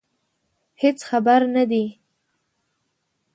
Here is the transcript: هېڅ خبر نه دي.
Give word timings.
هېڅ 0.81 0.97
خبر 1.09 1.39
نه 1.55 1.63
دي. 1.71 1.85